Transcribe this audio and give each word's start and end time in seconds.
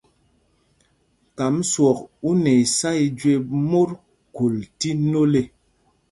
Kam 1.37 1.55
swɔk 1.71 1.99
u 2.27 2.29
nɛ 2.43 2.51
isá 2.63 2.89
i 3.03 3.05
jüe 3.19 3.35
mot 3.69 3.89
khul 4.33 4.55
tí 4.77 4.89
nôl 5.11 5.33
ê. 5.41 5.43